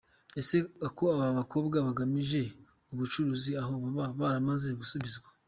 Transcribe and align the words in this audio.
Ese 0.39 0.55
ko 0.97 1.03
aba 1.13 1.27
bakobwa 1.39 1.77
bari 1.79 1.85
bagamije 1.89 2.41
ubucuruzi 2.93 3.51
aho 3.61 3.73
baba 3.83 4.05
baramaze 4.19 4.69
gusubizwa?. 4.79 5.27